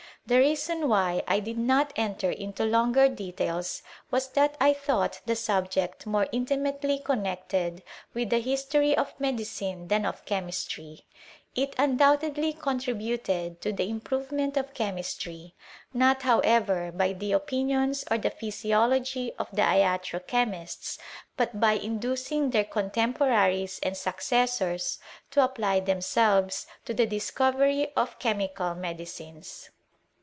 [0.23, 3.81] The reason why I did e enter into longer details
[4.11, 7.81] was, that I thought the subje more intimately con nect«i
[8.15, 11.05] witli the liistory of metliciin." thau of chemistry:
[11.55, 15.55] it undoubtedly contributed to tlie improvemenl of chemistry;
[15.91, 20.99] not, however, by the opinionsor the physiology of the iatro chemists,
[21.35, 24.99] but by inducing their contemporaries and successors
[25.35, 29.71] lo apply themselves to the discovery of chemical medicines.